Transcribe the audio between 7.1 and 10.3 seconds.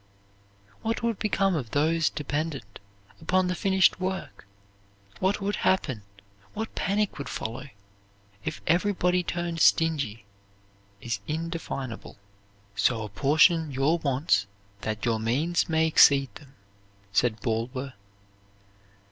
would follow, if everybody turned stingy,